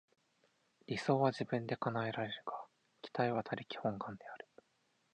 [0.87, 2.65] 理想は自分で叶えられるが、
[3.03, 4.47] 期待は他力本願である。